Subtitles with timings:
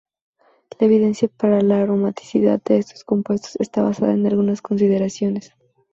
[0.79, 5.53] La evidencia para la aromaticidad de estos compuestos está basada en algunas consideraciones.